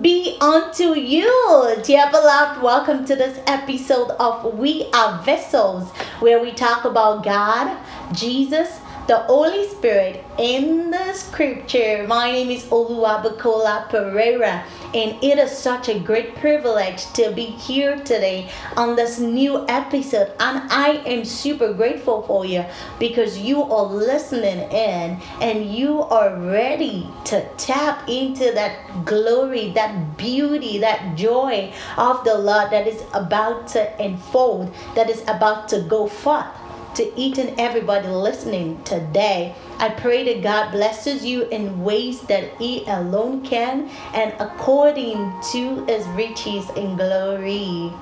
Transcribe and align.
be 0.00 0.36
unto 0.40 0.94
you. 0.94 1.76
Dear 1.84 2.10
beloved, 2.10 2.62
welcome 2.62 3.04
to 3.06 3.16
this 3.16 3.40
episode 3.46 4.10
of 4.18 4.54
We 4.54 4.90
Are 4.92 5.22
Vessels, 5.22 5.88
where 6.20 6.40
we 6.40 6.52
talk 6.52 6.84
about 6.84 7.24
God, 7.24 7.76
Jesus, 8.12 8.80
the 9.06 9.18
Holy 9.18 9.68
Spirit 9.68 10.24
in 10.36 10.90
the 10.90 11.12
scripture. 11.12 12.04
My 12.08 12.32
name 12.32 12.50
is 12.50 12.64
Oluwabukola 12.64 13.88
Pereira, 13.88 14.64
and 14.94 15.22
it 15.22 15.38
is 15.38 15.56
such 15.56 15.88
a 15.88 16.00
great 16.00 16.34
privilege 16.34 17.06
to 17.12 17.30
be 17.30 17.44
here 17.44 17.96
today 18.00 18.50
on 18.76 18.96
this 18.96 19.20
new 19.20 19.64
episode. 19.68 20.32
And 20.40 20.68
I 20.72 21.02
am 21.06 21.24
super 21.24 21.72
grateful 21.72 22.22
for 22.22 22.44
you 22.44 22.64
because 22.98 23.38
you 23.38 23.62
are 23.62 23.86
listening 23.86 24.68
in 24.72 25.20
and 25.40 25.70
you 25.70 26.02
are 26.02 26.34
ready 26.40 27.08
to 27.26 27.48
tap 27.58 28.08
into 28.08 28.50
that 28.54 29.04
glory, 29.04 29.70
that 29.70 30.16
beauty, 30.16 30.78
that 30.78 31.14
joy 31.14 31.72
of 31.96 32.24
the 32.24 32.36
Lord 32.36 32.72
that 32.72 32.88
is 32.88 33.04
about 33.14 33.68
to 33.68 34.02
unfold, 34.02 34.74
that 34.96 35.08
is 35.08 35.22
about 35.28 35.68
to 35.68 35.82
go 35.82 36.08
forth 36.08 36.46
to 36.96 37.20
each 37.20 37.38
and 37.38 37.58
everybody 37.60 38.08
listening 38.08 38.82
today. 38.84 39.54
I 39.78 39.90
pray 39.90 40.24
that 40.24 40.42
God 40.42 40.72
blesses 40.72 41.24
you 41.24 41.42
in 41.48 41.84
ways 41.84 42.22
that 42.22 42.56
He 42.56 42.84
alone 42.86 43.44
can 43.44 43.90
and 44.14 44.34
according 44.40 45.32
to 45.52 45.84
His 45.84 46.06
riches 46.08 46.68
in 46.70 46.96
glory. 46.96 47.92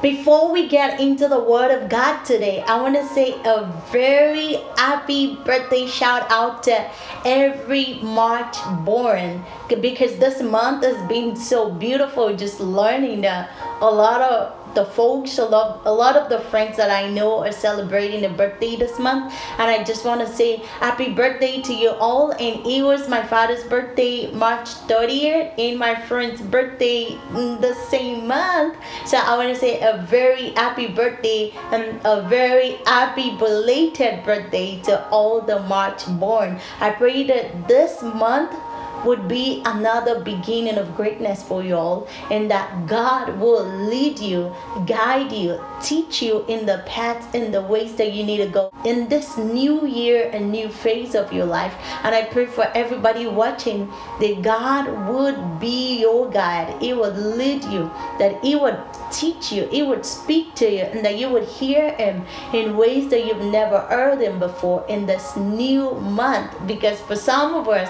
Before 0.00 0.52
we 0.52 0.68
get 0.68 1.00
into 1.00 1.26
the 1.26 1.40
Word 1.40 1.72
of 1.72 1.88
God 1.88 2.22
today, 2.22 2.62
I 2.62 2.80
want 2.80 2.94
to 2.94 3.04
say 3.08 3.32
a 3.44 3.64
very 3.90 4.54
happy 4.76 5.34
birthday 5.44 5.88
shout 5.88 6.30
out 6.30 6.62
to 6.64 6.88
every 7.26 7.94
March 8.00 8.56
born 8.84 9.44
because 9.68 10.16
this 10.18 10.40
month 10.40 10.84
has 10.84 11.08
been 11.08 11.34
so 11.34 11.70
beautiful 11.70 12.34
just 12.36 12.60
learning 12.60 13.22
that 13.22 13.50
a 13.80 13.90
lot 13.90 14.22
of 14.22 14.57
the 14.74 14.84
folks, 14.84 15.38
a 15.38 15.44
lot, 15.44 15.82
a 15.84 15.92
lot 15.92 16.16
of 16.16 16.28
the 16.28 16.40
friends 16.50 16.76
that 16.76 16.90
I 16.90 17.08
know 17.08 17.44
are 17.44 17.52
celebrating 17.52 18.24
a 18.24 18.28
birthday 18.28 18.76
this 18.76 18.98
month, 18.98 19.32
and 19.58 19.70
I 19.70 19.82
just 19.84 20.04
want 20.04 20.20
to 20.20 20.26
say 20.26 20.56
happy 20.80 21.12
birthday 21.12 21.60
to 21.62 21.74
you 21.74 21.90
all. 21.90 22.32
And 22.32 22.66
it 22.66 22.82
was 22.82 23.08
my 23.08 23.24
father's 23.24 23.64
birthday, 23.64 24.30
March 24.32 24.68
30th, 24.88 25.58
and 25.58 25.78
my 25.78 25.94
friend's 26.02 26.40
birthday 26.40 27.18
the 27.32 27.74
same 27.88 28.26
month. 28.26 28.76
So 29.06 29.18
I 29.18 29.36
want 29.36 29.48
to 29.48 29.56
say 29.58 29.80
a 29.80 30.04
very 30.08 30.50
happy 30.50 30.88
birthday 30.88 31.52
and 31.72 32.00
a 32.04 32.22
very 32.28 32.78
happy 32.86 33.36
belated 33.36 34.24
birthday 34.24 34.80
to 34.82 35.08
all 35.08 35.40
the 35.40 35.60
March 35.60 36.06
born. 36.18 36.60
I 36.80 36.90
pray 36.90 37.24
that 37.24 37.68
this 37.68 38.02
month 38.02 38.54
would 39.04 39.28
be 39.28 39.62
another 39.64 40.20
beginning 40.20 40.78
of 40.78 40.94
greatness 40.96 41.42
for 41.42 41.62
you 41.62 41.74
all, 41.74 42.08
and 42.30 42.50
that 42.50 42.86
God 42.86 43.38
will 43.38 43.64
lead 43.64 44.18
you, 44.18 44.54
guide 44.86 45.32
you, 45.32 45.60
teach 45.82 46.22
you 46.22 46.44
in 46.48 46.66
the 46.66 46.82
paths 46.86 47.26
and 47.34 47.52
the 47.52 47.62
ways 47.62 47.94
that 47.96 48.12
you 48.12 48.24
need 48.24 48.38
to 48.38 48.48
go 48.48 48.72
in 48.84 49.08
this 49.08 49.36
new 49.36 49.86
year 49.86 50.30
and 50.32 50.50
new 50.50 50.68
phase 50.68 51.14
of 51.14 51.32
your 51.32 51.46
life. 51.46 51.74
And 52.02 52.14
I 52.14 52.24
pray 52.24 52.46
for 52.46 52.64
everybody 52.74 53.26
watching 53.26 53.88
that 54.20 54.42
God 54.42 55.08
would 55.08 55.60
be 55.60 56.00
your 56.00 56.30
guide, 56.30 56.80
He 56.80 56.92
would 56.92 57.16
lead 57.16 57.64
you, 57.64 57.90
that 58.18 58.42
He 58.42 58.56
would 58.56 58.78
teach 59.10 59.52
you, 59.52 59.66
He 59.68 59.82
would 59.82 60.04
speak 60.04 60.54
to 60.56 60.70
you, 60.70 60.82
and 60.82 61.04
that 61.04 61.18
you 61.18 61.28
would 61.28 61.44
hear 61.44 61.92
Him 61.94 62.24
in 62.52 62.76
ways 62.76 63.08
that 63.08 63.26
you've 63.26 63.44
never 63.52 63.80
heard 63.80 64.20
Him 64.20 64.38
before 64.38 64.84
in 64.88 65.06
this 65.06 65.36
new 65.36 65.92
month. 65.94 66.54
Because 66.66 67.00
for 67.02 67.16
some 67.16 67.54
of 67.54 67.68
us, 67.68 67.88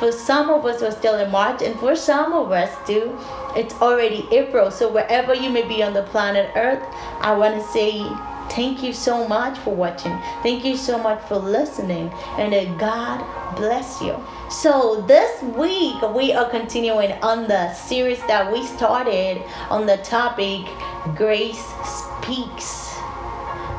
for 0.00 0.10
some 0.10 0.48
of 0.48 0.64
us, 0.64 0.80
we're 0.80 0.90
still 0.90 1.20
in 1.20 1.30
March, 1.30 1.60
and 1.60 1.78
for 1.78 1.94
some 1.94 2.32
of 2.32 2.50
us, 2.50 2.74
too, 2.86 3.16
it's 3.54 3.74
already 3.82 4.26
April. 4.32 4.70
So 4.70 4.90
wherever 4.90 5.34
you 5.34 5.50
may 5.50 5.68
be 5.68 5.82
on 5.82 5.92
the 5.92 6.04
planet 6.04 6.50
Earth, 6.56 6.82
I 7.20 7.34
want 7.36 7.54
to 7.54 7.62
say 7.68 8.02
thank 8.48 8.82
you 8.82 8.94
so 8.94 9.28
much 9.28 9.58
for 9.58 9.74
watching. 9.74 10.18
Thank 10.42 10.64
you 10.64 10.78
so 10.78 10.96
much 10.96 11.22
for 11.28 11.36
listening, 11.36 12.10
and 12.38 12.52
that 12.54 12.78
God 12.78 13.56
bless 13.56 14.00
you. 14.00 14.16
So 14.50 15.02
this 15.02 15.42
week 15.42 16.00
we 16.14 16.32
are 16.32 16.48
continuing 16.48 17.12
on 17.22 17.46
the 17.46 17.72
series 17.74 18.20
that 18.26 18.50
we 18.50 18.66
started 18.66 19.42
on 19.68 19.84
the 19.84 19.98
topic 19.98 20.66
Grace 21.14 21.62
Speaks. 21.84 22.89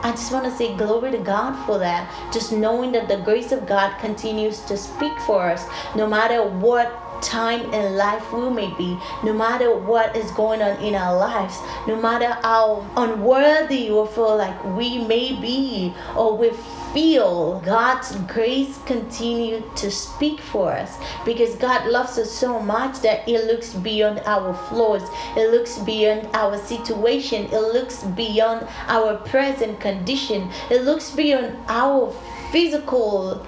I 0.04 0.12
just 0.12 0.32
want 0.32 0.46
to 0.46 0.52
say 0.52 0.76
glory 0.76 1.12
to 1.12 1.20
God 1.20 1.56
for 1.66 1.78
that. 1.78 2.10
Just 2.34 2.52
knowing 2.52 2.92
that 2.94 3.08
the 3.08 3.18
grace 3.18 3.52
of 3.52 3.68
God 3.68 3.98
continues 4.00 4.62
to 4.62 4.76
speak 4.76 5.18
for 5.28 5.44
us, 5.44 5.68
no 5.96 6.08
matter 6.08 6.44
what 6.44 7.22
time 7.22 7.72
in 7.72 7.96
life 7.96 8.34
we 8.34 8.50
may 8.50 8.74
be, 8.76 8.98
no 9.24 9.32
matter 9.32 9.78
what 9.78 10.16
is 10.16 10.32
going 10.32 10.62
on 10.62 10.82
in 10.84 10.96
our 10.96 11.16
lives, 11.16 11.60
no 11.88 11.96
matter 11.96 12.32
how 12.42 12.84
unworthy 12.98 13.92
we 13.92 14.08
feel 14.08 14.36
like 14.36 14.64
we 14.76 14.98
may 15.06 15.40
be, 15.40 15.94
or 16.16 16.36
we 16.36 16.50
feel 16.94 17.60
God's 17.62 18.16
grace 18.28 18.78
continue 18.86 19.64
to 19.76 19.92
speak 19.92 20.40
for 20.40 20.72
us. 20.72 20.98
Because 21.26 21.56
God 21.56 21.88
loves 21.88 22.18
us 22.18 22.32
so 22.32 22.60
much 22.60 23.00
that 23.02 23.28
it 23.28 23.46
looks 23.46 23.74
beyond 23.74 24.22
our 24.26 24.54
flaws, 24.54 25.04
it 25.38 25.52
looks 25.52 25.78
beyond 25.80 26.28
our 26.34 26.58
situation, 26.58 27.46
it 27.46 27.62
looks 27.74 28.04
beyond 28.04 28.68
our 28.88 29.18
present 29.18 29.80
condition, 29.80 30.50
it 30.70 30.82
looks 30.84 31.12
beyond 31.12 31.58
our 31.68 32.12
physical 32.52 33.46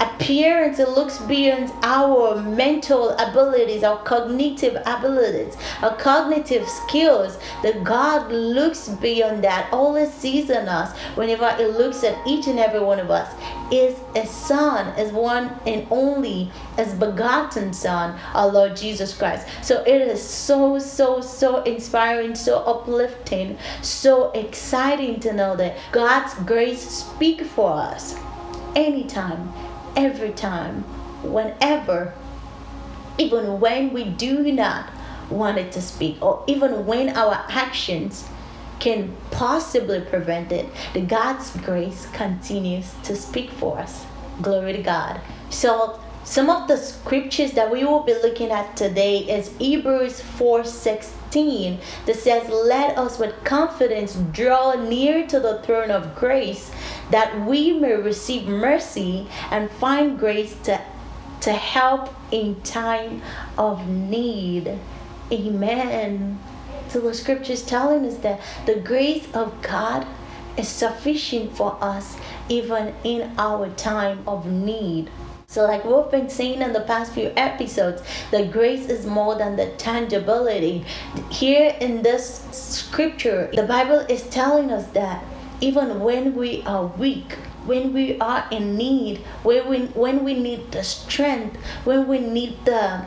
appearance 0.00 0.78
it 0.78 0.88
looks 0.90 1.18
beyond 1.20 1.72
our 1.82 2.40
mental 2.42 3.10
abilities 3.10 3.82
our 3.82 3.98
cognitive 4.02 4.76
abilities 4.86 5.56
our 5.82 5.94
cognitive 5.96 6.68
skills. 6.68 7.38
That 7.62 7.84
god 7.84 8.30
looks 8.30 8.88
beyond 8.88 9.44
that. 9.44 9.72
Always 9.72 10.12
sees 10.12 10.50
in 10.50 10.68
us 10.68 10.96
whenever 11.16 11.50
he 11.56 11.64
looks 11.66 12.04
at 12.04 12.26
each 12.26 12.46
and 12.46 12.58
every 12.58 12.80
one 12.80 12.98
of 12.98 13.10
us 13.10 13.32
is 13.72 13.98
a 14.14 14.26
son 14.26 14.98
is 14.98 15.12
one 15.12 15.58
and 15.66 15.86
only 15.90 16.50
as 16.78 16.94
begotten 16.94 17.72
son 17.72 18.18
our 18.34 18.48
lord 18.48 18.76
jesus 18.76 19.16
christ. 19.16 19.46
So 19.62 19.82
it 19.82 20.00
is 20.00 20.22
so 20.22 20.78
so 20.78 21.20
so 21.20 21.62
inspiring 21.62 22.34
so 22.34 22.58
uplifting 22.58 23.58
so 23.82 24.30
exciting 24.32 25.20
to 25.20 25.32
know 25.32 25.56
that 25.56 25.76
god's 25.92 26.34
grace 26.46 26.80
speak 26.80 27.42
for 27.42 27.72
us 27.72 28.16
anytime 28.74 29.52
every 29.96 30.30
time, 30.32 30.82
whenever, 31.22 32.14
even 33.18 33.58
when 33.58 33.92
we 33.92 34.04
do 34.04 34.52
not 34.52 34.90
want 35.30 35.58
it 35.58 35.72
to 35.72 35.82
speak, 35.82 36.22
or 36.22 36.44
even 36.46 36.86
when 36.86 37.08
our 37.16 37.44
actions 37.48 38.28
can 38.78 39.16
possibly 39.30 40.00
prevent 40.02 40.52
it, 40.52 40.66
the 40.92 41.00
God's 41.00 41.50
grace 41.58 42.06
continues 42.12 42.92
to 43.04 43.16
speak 43.16 43.50
for 43.50 43.78
us. 43.78 44.04
Glory 44.42 44.74
to 44.74 44.82
God. 44.82 45.20
So 45.50 45.98
some 46.24 46.50
of 46.50 46.66
the 46.66 46.76
scriptures 46.76 47.52
that 47.52 47.70
we 47.70 47.84
will 47.84 48.02
be 48.02 48.12
looking 48.14 48.50
at 48.50 48.76
today 48.76 49.18
is 49.18 49.56
Hebrews 49.58 50.20
4 50.20 50.64
16 50.64 51.78
that 52.04 52.16
says, 52.16 52.48
Let 52.50 52.98
us 52.98 53.18
with 53.18 53.32
confidence 53.44 54.16
draw 54.32 54.74
near 54.74 55.26
to 55.28 55.38
the 55.38 55.62
throne 55.62 55.92
of 55.92 56.16
grace 56.16 56.72
that 57.10 57.46
we 57.46 57.72
may 57.72 57.94
receive 57.94 58.46
mercy 58.46 59.28
and 59.50 59.70
find 59.70 60.18
grace 60.18 60.56
to, 60.64 60.80
to 61.40 61.52
help 61.52 62.14
in 62.30 62.60
time 62.62 63.22
of 63.56 63.88
need. 63.88 64.78
Amen. 65.32 66.38
So 66.88 67.00
the 67.00 67.14
scripture 67.14 67.52
is 67.52 67.62
telling 67.62 68.04
us 68.04 68.16
that 68.18 68.40
the 68.64 68.76
grace 68.76 69.26
of 69.34 69.60
God 69.62 70.06
is 70.56 70.68
sufficient 70.68 71.56
for 71.56 71.76
us 71.80 72.16
even 72.48 72.94
in 73.04 73.32
our 73.38 73.68
time 73.70 74.22
of 74.26 74.46
need. 74.46 75.10
So, 75.48 75.64
like 75.64 75.84
we've 75.84 76.10
been 76.10 76.28
saying 76.28 76.60
in 76.60 76.72
the 76.72 76.80
past 76.80 77.12
few 77.12 77.32
episodes, 77.36 78.02
the 78.30 78.46
grace 78.46 78.88
is 78.88 79.06
more 79.06 79.36
than 79.36 79.54
the 79.54 79.70
tangibility. 79.78 80.84
Here 81.30 81.76
in 81.80 82.02
this 82.02 82.42
scripture, 82.50 83.48
the 83.54 83.62
Bible 83.62 84.00
is 84.00 84.22
telling 84.24 84.72
us 84.72 84.86
that 84.88 85.24
even 85.60 86.00
when 86.00 86.34
we 86.34 86.62
are 86.64 86.86
weak, 86.86 87.32
when 87.64 87.92
we 87.92 88.18
are 88.20 88.46
in 88.50 88.76
need, 88.76 89.18
when 89.42 89.68
we, 89.68 89.86
when 89.86 90.24
we 90.24 90.34
need 90.34 90.70
the 90.72 90.84
strength, 90.84 91.56
when 91.84 92.06
we 92.06 92.18
need 92.18 92.64
the 92.64 93.06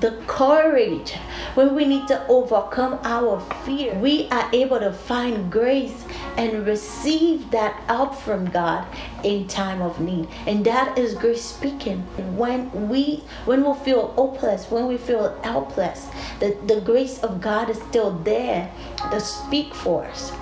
the 0.00 0.10
courage 0.26 1.12
when 1.54 1.74
we 1.74 1.84
need 1.86 2.06
to 2.06 2.26
overcome 2.28 2.98
our 3.02 3.40
fear 3.64 3.94
we 3.94 4.28
are 4.28 4.48
able 4.52 4.78
to 4.78 4.92
find 4.92 5.50
grace 5.50 6.04
and 6.36 6.66
receive 6.66 7.50
that 7.50 7.72
help 7.86 8.14
from 8.14 8.44
god 8.50 8.86
in 9.24 9.48
time 9.48 9.80
of 9.80 9.98
need. 9.98 10.28
And 10.46 10.64
that 10.66 10.96
is 10.98 11.14
grace 11.14 11.42
speaking. 11.42 12.00
When 12.36 12.88
we 12.88 13.24
when 13.46 13.64
we 13.64 13.74
feel 13.84 14.08
hopeless 14.08 14.70
when 14.70 14.86
we 14.86 14.98
feel 14.98 15.36
helpless 15.42 16.08
the, 16.40 16.56
the 16.66 16.80
grace 16.80 17.22
of 17.22 17.40
god 17.40 17.70
is 17.70 17.78
still 17.78 18.10
there 18.10 18.70
to 19.10 19.20
speak 19.20 19.74
for 19.74 20.04
us 20.04 20.32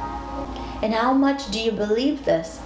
and 0.84 0.92
how 0.92 1.14
much 1.14 1.50
do 1.50 1.58
you 1.58 1.72
believe 1.72 2.26
this? 2.26 2.60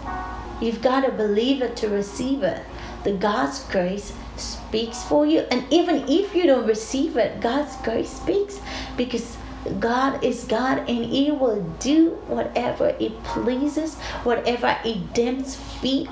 You've 0.61 0.83
got 0.83 1.07
to 1.07 1.13
believe 1.13 1.63
it 1.63 1.77
to 1.77 1.89
receive 1.89 2.43
it. 2.43 2.65
the 3.05 3.13
God's 3.13 3.63
grace 3.71 4.13
speaks 4.37 5.05
for 5.05 5.25
you. 5.25 5.47
And 5.53 5.65
even 5.73 6.03
if 6.09 6.35
you 6.35 6.47
don't 6.47 6.67
receive 6.67 7.17
it, 7.17 7.41
God's 7.41 7.77
grace 7.77 8.11
speaks 8.11 8.61
because 8.97 9.37
God 9.79 10.25
is 10.25 10.43
God 10.47 10.79
and 10.79 11.05
He 11.05 11.31
will 11.31 11.63
do 11.79 12.11
whatever 12.27 12.89
it 12.99 13.23
pleases, 13.23 13.95
whatever 14.25 14.77
it 14.85 15.15
deems 15.15 15.55
fit, 15.55 16.09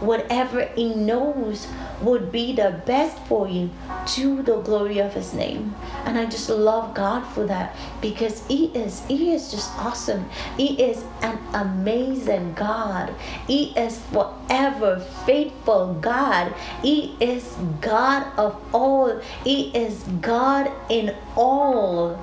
whatever 0.00 0.64
He 0.74 0.94
knows 0.94 1.66
would 2.00 2.32
be 2.32 2.52
the 2.52 2.80
best 2.86 3.18
for 3.28 3.48
you 3.48 3.70
to 4.06 4.42
the 4.42 4.60
glory 4.60 4.98
of 4.98 5.12
his 5.14 5.34
name. 5.34 5.74
And 6.04 6.18
i 6.18 6.24
just 6.24 6.48
love 6.48 6.94
god 6.94 7.26
for 7.34 7.46
that 7.46 7.76
because 8.00 8.46
he 8.46 8.66
is 8.66 9.04
he 9.06 9.32
is 9.32 9.50
just 9.50 9.70
awesome. 9.78 10.28
He 10.56 10.80
is 10.82 11.04
an 11.22 11.38
amazing 11.52 12.54
god. 12.54 13.14
He 13.46 13.72
is 13.76 13.98
forever 14.12 15.00
faithful 15.26 15.94
god. 16.00 16.54
He 16.82 17.14
is 17.20 17.56
god 17.80 18.26
of 18.38 18.56
all. 18.72 19.20
He 19.44 19.70
is 19.76 20.02
god 20.20 20.70
in 20.88 21.14
all. 21.36 22.16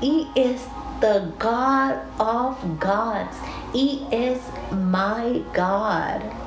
He 0.00 0.28
is 0.36 0.66
the 1.00 1.32
god 1.38 2.00
of 2.18 2.80
gods. 2.80 3.36
He 3.72 4.06
is 4.12 4.40
my 4.72 5.42
god 5.52 6.43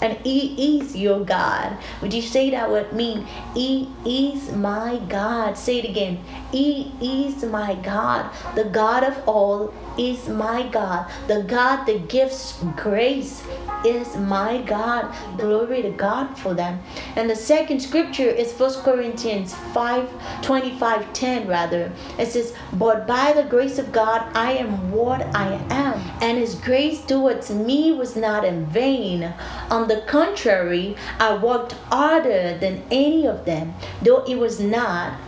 and 0.00 0.16
He 0.18 0.78
is 0.78 0.96
your 0.96 1.24
God. 1.24 1.76
Would 2.00 2.14
you 2.14 2.22
say 2.22 2.50
that 2.50 2.70
with 2.70 2.92
me? 2.92 3.26
He 3.54 3.88
is 4.04 4.52
my 4.52 4.98
God. 5.08 5.56
Say 5.56 5.78
it 5.78 5.88
again. 5.88 6.22
He 6.52 6.92
is 7.00 7.44
my 7.44 7.74
God. 7.76 8.30
The 8.54 8.64
God 8.64 9.04
of 9.04 9.28
all 9.28 9.74
is 9.98 10.28
my 10.28 10.68
God. 10.68 11.10
The 11.26 11.42
God 11.42 11.84
that 11.86 12.08
gives 12.08 12.62
grace 12.76 13.42
is 13.84 14.16
my 14.16 14.62
God. 14.62 15.14
Glory 15.36 15.82
to 15.82 15.90
God 15.90 16.38
for 16.38 16.54
them. 16.54 16.80
And 17.16 17.28
the 17.28 17.36
second 17.36 17.80
scripture 17.80 18.28
is 18.28 18.52
First 18.52 18.82
Corinthians 18.82 19.54
5 19.54 20.42
25 20.42 21.12
10 21.12 21.48
rather. 21.48 21.92
It 22.18 22.26
says, 22.26 22.54
But 22.72 23.06
by 23.06 23.32
the 23.32 23.44
grace 23.44 23.78
of 23.78 23.92
God 23.92 24.26
I 24.34 24.52
am 24.52 24.92
what 24.92 25.22
I 25.34 25.54
am, 25.70 26.00
and 26.20 26.38
his 26.38 26.54
grace 26.54 27.04
towards 27.04 27.50
me 27.50 27.92
was 27.92 28.16
not 28.16 28.44
in 28.44 28.66
vain. 28.66 29.34
On 29.70 29.88
the 29.88 30.02
contrary, 30.06 30.96
I 31.18 31.36
worked 31.36 31.72
harder 31.90 32.56
than 32.58 32.82
any 32.90 33.26
of 33.26 33.44
them, 33.44 33.74
though 34.02 34.24
it 34.24 34.38
was 34.38 34.60
not 34.60 35.18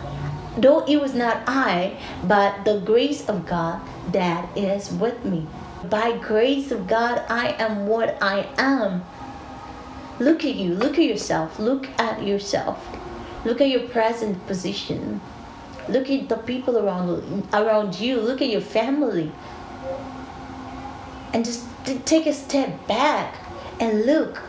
though 0.59 0.85
it 0.85 1.01
was 1.01 1.15
not 1.15 1.43
I, 1.47 1.97
but 2.25 2.65
the 2.65 2.81
grace 2.81 3.29
of 3.29 3.47
God 3.47 3.81
that 4.13 4.57
is 4.57 4.91
with 4.91 5.25
me. 5.25 5.47
By 5.89 6.19
grace 6.19 6.71
of 6.71 6.87
God, 6.87 7.25
I 7.29 7.55
am 7.59 7.87
what 7.87 8.19
I 8.23 8.49
am. 8.59 9.05
Look 10.19 10.45
at 10.45 10.55
you, 10.55 10.75
look 10.75 10.99
at 10.99 11.05
yourself, 11.05 11.59
look 11.59 11.89
at 11.99 12.23
yourself. 12.23 12.87
Look 13.45 13.61
at 13.61 13.69
your 13.69 13.89
present 13.89 14.47
position. 14.47 15.21
Look 15.89 16.11
at 16.11 16.29
the 16.29 16.37
people 16.37 16.77
around 16.77 17.49
around 17.55 17.99
you. 17.99 18.21
Look 18.21 18.43
at 18.43 18.49
your 18.49 18.61
family. 18.61 19.33
And 21.33 21.45
just 21.45 21.65
take 22.05 22.27
a 22.27 22.33
step 22.33 22.87
back 22.87 23.37
and 23.81 24.05
look. 24.05 24.43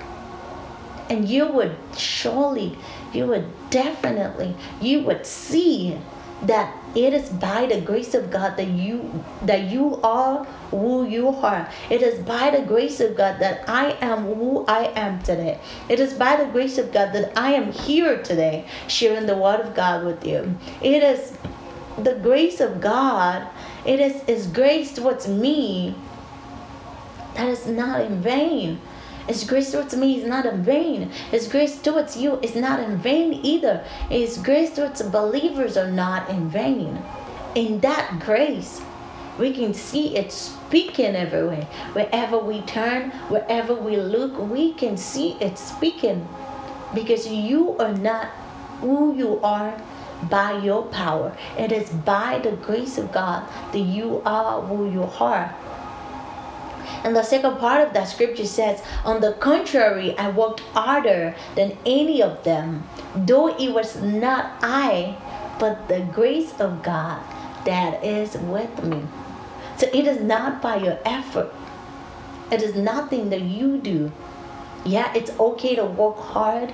And 1.10 1.27
you 1.27 1.48
would 1.48 1.75
surely, 1.98 2.77
you 3.13 3.27
would 3.27 3.48
definitely, 3.69 4.56
you 4.81 5.01
would 5.01 5.25
see 5.25 5.98
that 6.44 6.75
it 6.95 7.13
is 7.13 7.29
by 7.29 7.65
the 7.67 7.79
grace 7.79 8.13
of 8.13 8.29
God 8.29 8.57
that 8.57 8.67
you 8.67 9.23
that 9.43 9.69
you 9.69 9.99
are 10.03 10.43
who 10.71 11.05
you 11.07 11.29
are. 11.29 11.69
It 11.89 12.01
is 12.01 12.19
by 12.19 12.51
the 12.51 12.61
grace 12.61 12.99
of 12.99 13.15
God 13.15 13.39
that 13.39 13.63
I 13.69 13.97
am 14.01 14.25
who 14.25 14.65
I 14.67 14.91
am 14.95 15.21
today. 15.21 15.59
It 15.88 15.99
is 15.99 16.13
by 16.13 16.35
the 16.35 16.45
grace 16.51 16.77
of 16.77 16.91
God 16.91 17.13
that 17.13 17.38
I 17.38 17.53
am 17.53 17.71
here 17.71 18.21
today 18.21 18.65
sharing 18.88 19.25
the 19.25 19.38
word 19.38 19.61
of 19.61 19.73
God 19.73 20.05
with 20.05 20.25
you. 20.25 20.57
It 20.81 21.03
is 21.03 21.38
the 21.97 22.15
grace 22.15 22.59
of 22.59 22.81
God. 22.81 23.47
It 23.85 23.99
is 23.99 24.21
his 24.23 24.47
grace 24.47 24.93
towards 24.93 25.27
me 25.27 25.95
that 27.35 27.47
is 27.47 27.67
not 27.67 28.01
in 28.01 28.21
vain. 28.21 28.81
His 29.27 29.44
grace 29.44 29.71
towards 29.71 29.95
me 29.95 30.19
is 30.19 30.27
not 30.27 30.45
in 30.45 30.63
vain. 30.63 31.12
His 31.29 31.47
grace 31.47 31.81
towards 31.81 32.18
you 32.18 32.39
is 32.41 32.56
not 32.56 32.79
in 32.79 32.97
vain 32.97 33.33
either. 33.33 33.83
His 34.09 34.38
grace 34.38 34.75
towards 34.75 35.01
believers 35.01 35.77
are 35.77 35.91
not 35.91 36.29
in 36.29 36.50
vain. 36.50 37.01
In 37.56 37.79
that 37.81 38.19
grace, 38.19 38.81
we 39.38 39.53
can 39.53 39.73
see 39.73 40.18
it 40.18 40.31
speaking 40.31 41.15
everywhere. 41.15 41.68
Wherever 41.94 42.38
we 42.38 42.62
turn, 42.62 43.12
wherever 43.29 43.73
we 43.73 43.97
look, 43.97 44.38
we 44.38 44.73
can 44.73 44.97
see 44.97 45.38
it 45.39 45.57
speaking. 45.57 46.27
Because 46.94 47.27
you 47.27 47.77
are 47.77 47.94
not 47.94 48.27
who 48.81 49.15
you 49.15 49.39
are 49.41 49.81
by 50.29 50.57
your 50.59 50.83
power. 50.83 51.35
It 51.57 51.71
is 51.71 51.89
by 51.89 52.39
the 52.44 52.51
grace 52.51 52.97
of 52.97 53.12
God 53.12 53.47
that 53.71 53.79
you 53.79 54.21
are 54.25 54.62
who 54.62 54.89
you 54.91 55.03
are. 55.19 55.56
And 57.03 57.15
the 57.15 57.24
second 57.24 57.57
part 57.57 57.86
of 57.86 57.94
that 57.94 58.07
scripture 58.07 58.45
says, 58.45 58.83
On 59.06 59.21
the 59.21 59.33
contrary, 59.33 60.18
I 60.18 60.30
worked 60.30 60.59
harder 60.74 61.36
than 61.56 61.77
any 61.86 62.21
of 62.21 62.44
them, 62.44 62.88
though 63.15 63.48
it 63.57 63.74
was 63.74 64.01
not 64.01 64.51
I, 64.62 65.18
but 65.59 65.88
the 65.88 66.01
grace 66.01 66.53
of 66.59 66.83
God 66.83 67.21
that 67.65 68.03
is 68.03 68.38
with 68.38 68.83
me. 68.83 69.03
So 69.77 69.88
it 69.88 70.06
is 70.06 70.21
not 70.21 70.62
by 70.62 70.75
your 70.77 71.00
effort, 71.06 71.53
it 72.51 72.62
is 72.62 72.75
nothing 72.75 73.30
that 73.30 73.42
you 73.42 73.77
do. 73.77 74.12
Yeah, 74.83 75.13
it's 75.15 75.31
okay 75.39 75.75
to 75.75 75.86
work 75.86 76.18
hard 76.18 76.74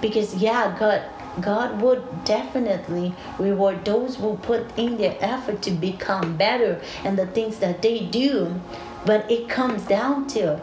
because, 0.00 0.34
yeah, 0.36 0.76
God. 0.78 1.02
God 1.40 1.80
would 1.80 2.26
definitely 2.26 3.14
reward 3.38 3.86
those 3.86 4.16
who 4.16 4.36
put 4.36 4.66
in 4.76 4.98
their 4.98 5.16
effort 5.18 5.62
to 5.62 5.70
become 5.70 6.36
better 6.36 6.78
and 7.04 7.18
the 7.18 7.26
things 7.26 7.56
that 7.60 7.80
they 7.80 8.00
do. 8.00 8.60
But 9.04 9.30
it 9.30 9.48
comes 9.48 9.82
down 9.82 10.28
to 10.28 10.60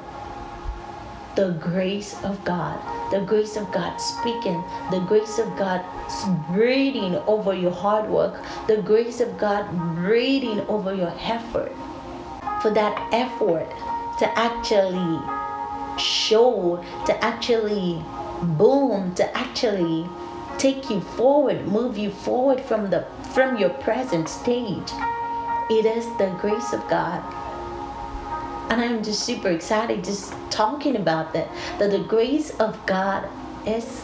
the 1.36 1.52
grace 1.52 2.22
of 2.24 2.44
God, 2.44 2.80
the 3.12 3.22
grace 3.22 3.56
of 3.56 3.72
God 3.72 3.98
speaking, 3.98 4.64
the 4.92 5.00
grace 5.08 5.40
of 5.40 5.48
God 5.58 5.84
breathing 6.52 7.16
over 7.28 7.54
your 7.54 7.72
hard 7.72 8.10
work, 8.10 8.42
the 8.68 8.78
grace 8.78 9.20
of 9.20 9.38
God 9.38 9.66
breathing 9.96 10.62
over 10.68 10.94
your 10.94 11.14
effort. 11.20 11.72
For 12.62 12.72
that 12.72 13.08
effort 13.14 13.70
to 14.20 14.38
actually 14.38 15.20
show, 15.98 16.84
to 17.06 17.24
actually 17.24 18.04
boom, 18.58 19.16
to 19.16 19.38
actually 19.38 20.10
take 20.58 20.90
you 20.90 21.00
forward, 21.02 21.68
move 21.68 21.98
you 21.98 22.12
forward 22.12 22.60
from 22.62 22.90
the 22.90 23.06
from 23.34 23.58
your 23.58 23.70
present 23.70 24.28
stage. 24.28 24.92
It 25.70 25.86
is 25.86 26.06
the 26.18 26.36
grace 26.42 26.74
of 26.74 26.86
God 26.90 27.24
and 28.70 28.82
I'm 28.82 29.04
just 29.04 29.24
super 29.24 29.50
excited 29.50 30.04
just 30.04 30.34
talking 30.50 30.96
about 30.96 31.34
that. 31.34 31.50
That 31.80 31.92
the 31.92 32.00
grace 32.00 32.52
of 32.60 32.86
God 32.86 33.28
is 33.66 34.02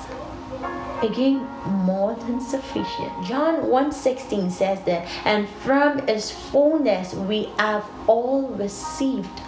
again 1.02 1.48
more 1.66 2.16
than 2.16 2.40
sufficient. 2.42 3.12
John 3.24 3.68
1:16 3.70 4.52
says 4.52 4.82
that, 4.86 5.08
and 5.26 5.48
from 5.64 6.08
his 6.08 6.32
fullness 6.32 7.14
we 7.14 7.50
have 7.58 7.86
all 8.08 8.48
received 8.50 9.42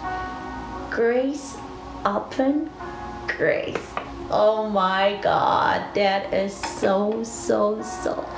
grace 0.90 1.56
upon 2.04 2.70
grace. 3.26 3.86
Oh 4.30 4.68
my 4.68 5.18
God, 5.22 5.94
that 5.94 6.32
is 6.34 6.54
so, 6.54 7.22
so, 7.24 7.80
so, 7.82 8.28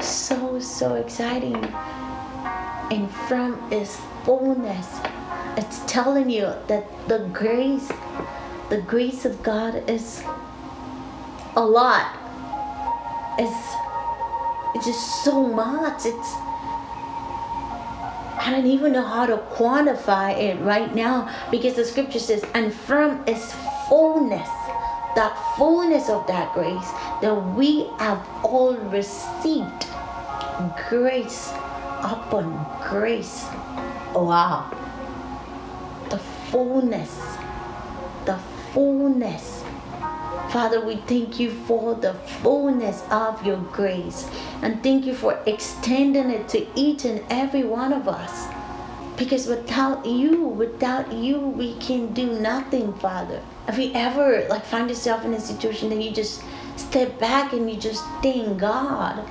so, 0.00 0.60
so 0.60 0.94
exciting. 0.94 1.56
And 2.90 3.10
from 3.26 3.58
his 3.70 3.98
fullness 4.24 4.86
it's 5.56 5.80
telling 5.86 6.30
you 6.30 6.52
that 6.68 6.86
the 7.08 7.30
grace 7.32 7.90
the 8.70 8.80
grace 8.80 9.24
of 9.24 9.42
god 9.42 9.88
is 9.88 10.24
a 11.56 11.64
lot. 11.64 12.16
It's 13.38 13.74
it's 14.74 14.86
just 14.86 15.24
so 15.24 15.46
much. 15.46 16.06
It's 16.06 16.34
I 18.36 18.50
don't 18.50 18.66
even 18.66 18.92
know 18.92 19.04
how 19.04 19.26
to 19.26 19.36
quantify 19.54 20.36
it 20.36 20.60
right 20.60 20.94
now 20.94 21.32
because 21.50 21.74
the 21.74 21.84
scripture 21.84 22.18
says, 22.18 22.44
and 22.54 22.74
from 22.74 23.22
its 23.26 23.54
fullness, 23.88 24.48
that 25.14 25.54
fullness 25.56 26.10
of 26.10 26.26
that 26.26 26.52
grace, 26.52 26.90
that 27.22 27.34
we 27.56 27.86
have 27.98 28.26
all 28.42 28.74
received 28.74 29.86
grace 30.88 31.50
upon 32.02 32.66
grace. 32.82 33.46
Wow 34.14 34.70
fullness. 36.18 37.36
The 38.24 38.38
fullness. 38.72 39.64
Father, 40.50 40.84
we 40.84 40.96
thank 40.96 41.40
you 41.40 41.50
for 41.50 41.94
the 41.94 42.14
fullness 42.42 43.02
of 43.10 43.44
your 43.44 43.56
grace. 43.72 44.28
And 44.62 44.82
thank 44.82 45.04
you 45.04 45.14
for 45.14 45.38
extending 45.46 46.30
it 46.30 46.48
to 46.50 46.66
each 46.78 47.04
and 47.04 47.24
every 47.28 47.64
one 47.64 47.92
of 47.92 48.08
us. 48.08 48.46
Because 49.16 49.46
without 49.46 50.04
you, 50.06 50.42
without 50.42 51.12
you, 51.12 51.38
we 51.38 51.74
can 51.76 52.12
do 52.14 52.26
nothing, 52.40 52.92
Father. 52.94 53.42
Have 53.66 53.78
you 53.78 53.92
ever 53.94 54.46
like 54.48 54.64
find 54.64 54.88
yourself 54.88 55.24
in 55.24 55.34
a 55.34 55.40
situation 55.40 55.88
that 55.90 56.02
you 56.02 56.10
just 56.10 56.42
step 56.76 57.18
back 57.18 57.52
and 57.52 57.70
you 57.70 57.76
just 57.76 58.04
thank 58.22 58.58
God, 58.58 59.28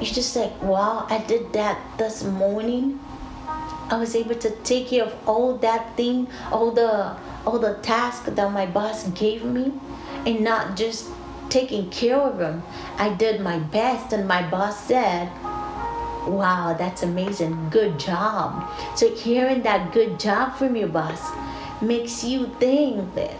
you 0.00 0.06
just 0.06 0.34
like, 0.36 0.62
wow, 0.62 1.06
I 1.08 1.18
did 1.18 1.52
that 1.52 1.80
this 1.98 2.22
morning. 2.24 3.00
I 3.90 3.96
was 3.96 4.14
able 4.14 4.34
to 4.34 4.50
take 4.62 4.88
care 4.88 5.04
of 5.04 5.14
all 5.26 5.56
that 5.58 5.96
thing, 5.96 6.28
all 6.52 6.70
the 6.72 7.16
all 7.46 7.58
the 7.58 7.74
tasks 7.82 8.28
that 8.28 8.52
my 8.52 8.66
boss 8.66 9.08
gave 9.08 9.44
me, 9.44 9.72
and 10.26 10.40
not 10.40 10.76
just 10.76 11.08
taking 11.48 11.88
care 11.90 12.18
of 12.18 12.38
them. 12.38 12.62
I 12.98 13.14
did 13.14 13.40
my 13.40 13.58
best, 13.58 14.12
and 14.12 14.28
my 14.28 14.48
boss 14.50 14.86
said, 14.86 15.30
Wow, 16.28 16.76
that's 16.78 17.02
amazing. 17.02 17.70
Good 17.70 17.98
job. 17.98 18.68
So, 18.96 19.14
hearing 19.14 19.62
that 19.62 19.92
good 19.92 20.20
job 20.20 20.56
from 20.56 20.76
your 20.76 20.88
boss 20.88 21.30
makes 21.80 22.22
you 22.22 22.54
think 22.60 23.14
that, 23.14 23.34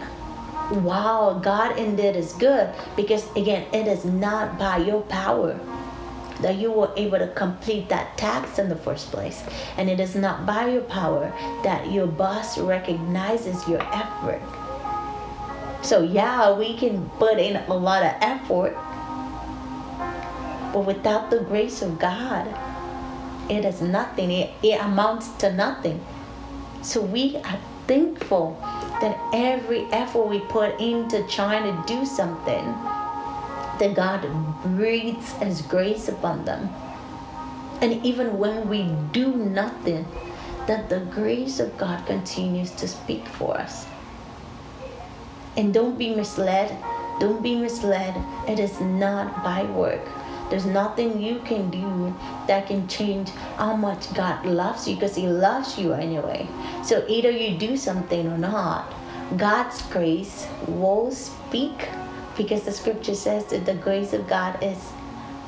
wow, 0.71 1.39
God 1.43 1.77
indeed 1.77 2.15
is 2.15 2.33
good. 2.33 2.73
Because, 2.95 3.29
again, 3.35 3.67
it 3.73 3.85
is 3.85 4.05
not 4.05 4.57
by 4.57 4.77
your 4.77 5.01
power 5.01 5.59
that 6.41 6.55
you 6.55 6.71
were 6.71 6.91
able 6.95 7.19
to 7.19 7.27
complete 7.29 7.89
that 7.89 8.17
task 8.17 8.59
in 8.59 8.69
the 8.69 8.75
first 8.75 9.11
place. 9.11 9.43
And 9.77 9.89
it 9.89 9.99
is 9.99 10.15
not 10.15 10.45
by 10.45 10.69
your 10.69 10.81
power 10.81 11.33
that 11.63 11.91
your 11.91 12.07
boss 12.07 12.57
recognizes 12.57 13.67
your 13.67 13.81
effort. 13.93 14.41
So, 15.81 16.03
yeah, 16.03 16.57
we 16.57 16.75
can 16.77 17.09
put 17.11 17.39
in 17.39 17.55
a 17.55 17.73
lot 17.73 18.03
of 18.03 18.13
effort, 18.21 18.75
but 20.73 20.85
without 20.85 21.29
the 21.29 21.39
grace 21.39 21.81
of 21.81 21.97
God, 21.97 22.47
it 23.49 23.65
is 23.65 23.81
nothing, 23.81 24.31
it, 24.31 24.51
it 24.61 24.79
amounts 24.79 25.29
to 25.37 25.51
nothing. 25.51 26.05
So 26.81 27.01
we 27.01 27.37
are 27.37 27.59
thankful 27.87 28.57
that 29.01 29.17
every 29.33 29.85
effort 29.91 30.27
we 30.27 30.39
put 30.41 30.79
into 30.79 31.25
trying 31.27 31.63
to 31.63 31.83
do 31.87 32.05
something, 32.05 32.63
that 33.79 33.95
God 33.95 34.27
breathes 34.63 35.31
His 35.33 35.61
grace 35.61 36.07
upon 36.07 36.45
them. 36.45 36.69
And 37.81 38.05
even 38.05 38.37
when 38.37 38.69
we 38.69 38.93
do 39.11 39.33
nothing, 39.35 40.05
that 40.67 40.89
the 40.89 40.99
grace 40.99 41.59
of 41.59 41.77
God 41.77 42.05
continues 42.05 42.71
to 42.71 42.87
speak 42.87 43.25
for 43.27 43.57
us. 43.57 43.87
And 45.57 45.73
don't 45.73 45.97
be 45.97 46.13
misled. 46.13 46.77
Don't 47.19 47.41
be 47.41 47.55
misled. 47.55 48.15
It 48.47 48.59
is 48.59 48.79
not 48.79 49.43
by 49.43 49.63
work. 49.63 50.05
There's 50.49 50.65
nothing 50.65 51.21
you 51.21 51.39
can 51.39 51.69
do 51.69 52.15
that 52.47 52.67
can 52.67 52.87
change 52.87 53.29
how 53.57 53.75
much 53.75 54.13
God 54.13 54.45
loves 54.45 54.87
you 54.87 54.95
because 54.95 55.15
He 55.15 55.27
loves 55.27 55.77
you 55.77 55.93
anyway. 55.93 56.47
So 56.83 57.05
either 57.07 57.29
you 57.29 57.57
do 57.57 57.77
something 57.77 58.27
or 58.27 58.37
not, 58.37 58.93
God's 59.37 59.81
grace 59.83 60.47
will 60.67 61.11
speak 61.11 61.87
because 62.39 62.63
the 62.63 62.71
scripture 62.71 63.15
says 63.15 63.43
that 63.47 63.65
the 63.65 63.73
grace 63.73 64.13
of 64.13 64.25
God 64.25 64.63
is 64.63 64.79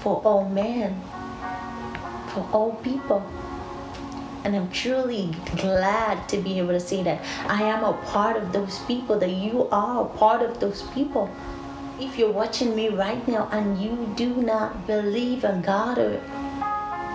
for 0.01 0.21
all 0.25 0.43
men, 0.49 1.01
for 2.33 2.45
all 2.51 2.73
people. 2.83 3.23
And 4.43 4.57
I'm 4.57 4.69
truly 4.71 5.33
glad 5.55 6.27
to 6.27 6.37
be 6.37 6.59
able 6.59 6.73
to 6.73 6.81
say 6.81 7.01
that 7.03 7.23
I 7.47 7.63
am 7.63 7.85
a 7.85 7.93
part 8.07 8.35
of 8.35 8.51
those 8.51 8.79
people, 8.79 9.17
that 9.19 9.29
you 9.31 9.69
are 9.71 10.03
a 10.03 10.09
part 10.17 10.41
of 10.41 10.59
those 10.59 10.81
people 10.93 11.31
if 11.97 12.17
you're 12.17 12.31
watching 12.31 12.75
me 12.75 12.89
right 12.89 13.25
now 13.25 13.47
and 13.51 13.79
you 13.79 14.11
do 14.17 14.35
not 14.41 14.85
believe 14.85 15.45
in 15.45 15.61
God 15.61 15.97
or 15.97 16.19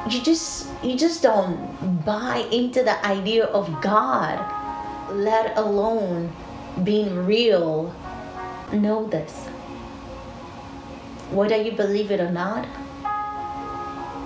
you 0.09 0.23
just 0.23 0.71
you 0.83 0.97
just 0.97 1.23
don't 1.23 1.59
buy 2.05 2.47
into 2.51 2.83
the 2.83 3.05
idea 3.05 3.45
of 3.47 3.83
God, 3.83 4.39
let 5.13 5.59
alone 5.59 6.33
being 6.85 7.27
real, 7.27 7.93
know 8.73 9.05
this. 9.09 9.49
Whether 11.31 11.57
you 11.57 11.73
believe 11.73 12.11
it 12.11 12.21
or 12.21 12.31
not, 12.31 12.67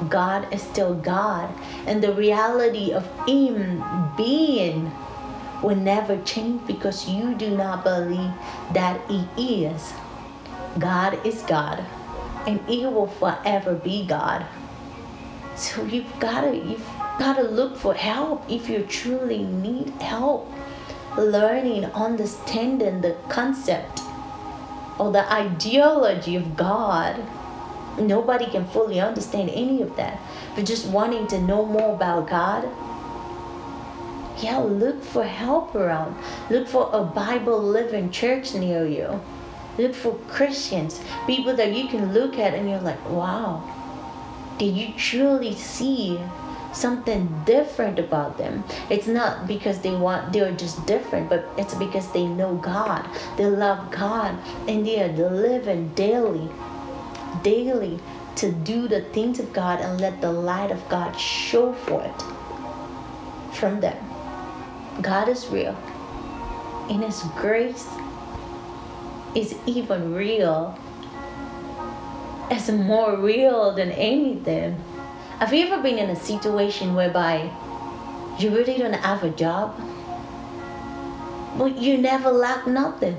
God 0.09 0.53
is 0.53 0.63
still 0.63 0.95
God, 0.95 1.53
and 1.87 2.03
the 2.03 2.13
reality 2.13 2.93
of 2.93 3.07
Him 3.27 3.83
being 4.17 4.91
will 5.63 5.77
never 5.77 6.17
change 6.23 6.67
because 6.67 7.09
you 7.09 7.35
do 7.35 7.51
not 7.51 7.85
believe 7.85 8.33
that 8.73 9.01
He 9.09 9.65
is. 9.65 9.93
God 10.79 11.25
is 11.27 11.43
God 11.43 11.85
and 12.47 12.61
He 12.69 12.87
will 12.87 13.07
forever 13.07 13.75
be 13.75 14.07
God. 14.07 14.47
So 15.57 15.83
you've 15.85 16.19
gotta 16.19 16.57
you've 16.57 16.87
gotta 17.19 17.43
look 17.43 17.77
for 17.77 17.95
help 17.95 18.51
if 18.51 18.69
you 18.69 18.83
truly 18.85 19.43
need 19.43 19.91
help. 20.01 20.51
Learning, 21.19 21.85
understanding 21.87 23.01
the 23.01 23.17
concept 23.29 24.01
or 25.01 25.11
the 25.11 25.33
ideology 25.33 26.37
of 26.37 26.57
God. 26.57 27.17
Nobody 27.99 28.45
can 28.45 28.67
fully 28.67 29.01
understand 29.01 29.49
any 29.49 29.81
of 29.81 29.97
that. 29.97 30.21
But 30.55 30.67
just 30.67 30.87
wanting 30.87 31.27
to 31.29 31.41
know 31.41 31.65
more 31.65 31.95
about 31.95 32.29
God, 32.29 32.69
yeah, 34.43 34.59
look 34.59 35.03
for 35.03 35.25
help 35.25 35.75
around. 35.75 36.17
Look 36.51 36.69
for 36.69 36.91
a 36.93 37.03
Bible 37.03 37.59
living 37.59 38.11
church 38.11 38.55
near 38.55 38.87
you. 38.87 39.21
Look 39.79 39.95
for 39.95 40.15
Christians, 40.29 41.01
people 41.27 41.57
that 41.57 41.73
you 41.73 41.89
can 41.89 42.13
look 42.13 42.39
at 42.39 42.53
and 42.53 42.69
you're 42.69 42.81
like, 42.81 43.03
wow, 43.09 43.65
did 44.59 44.77
you 44.77 44.93
truly 44.99 45.55
see 45.55 46.19
something 46.73 47.43
different 47.45 47.99
about 47.99 48.39
them? 48.39 48.65
It's 48.89 49.07
not 49.07 49.47
because 49.47 49.81
they 49.81 49.95
want, 49.95 50.33
they're 50.33 50.53
just 50.53 50.87
different, 50.87 51.29
but 51.29 51.49
it's 51.57 51.75
because 51.75 52.11
they 52.13 52.27
know 52.27 52.57
God, 52.57 53.09
they 53.37 53.47
love 53.47 53.91
God, 53.91 54.39
and 54.69 54.87
they 54.87 55.03
are 55.03 55.09
living 55.09 55.89
daily, 55.95 56.49
daily 57.43 57.99
to 58.37 58.53
do 58.53 58.89
the 58.89 59.03
things 59.03 59.39
of 59.39 59.53
God 59.53 59.81
and 59.81 60.01
let 60.01 60.21
the 60.21 60.33
light 60.33 60.71
of 60.71 60.89
God 60.89 61.13
show 61.13 61.73
forth 61.73 62.25
from 63.53 63.81
them. 63.81 63.99
God 65.03 65.29
is 65.29 65.47
real. 65.49 65.77
And 66.89 67.03
His 67.05 67.23
grace 67.37 67.87
is 69.35 69.55
even 69.67 70.15
real. 70.15 70.79
It's 72.51 72.69
more 72.69 73.17
real 73.17 73.75
than 73.75 73.91
anything. 73.93 74.83
Have 75.41 75.53
you 75.55 75.67
ever 75.67 75.83
been 75.83 75.99
in 75.99 76.11
a 76.11 76.17
situation 76.17 76.95
whereby 76.95 77.51
you 78.39 78.51
really 78.51 78.79
don't 78.79 78.93
have 78.93 79.25
a 79.25 79.31
job, 79.31 79.75
but 81.57 81.79
you 81.79 81.97
never 81.99 82.31
lack 82.31 82.67
nothing? 82.67 83.17